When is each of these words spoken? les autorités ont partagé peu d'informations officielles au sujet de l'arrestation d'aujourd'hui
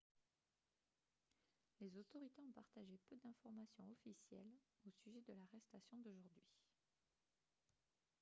les 1.79 1.95
autorités 1.95 2.41
ont 2.41 2.51
partagé 2.51 2.97
peu 3.07 3.15
d'informations 3.23 3.83
officielles 3.91 4.49
au 4.83 4.89
sujet 4.89 5.21
de 5.27 5.33
l'arrestation 5.33 5.97
d'aujourd'hui 6.03 6.41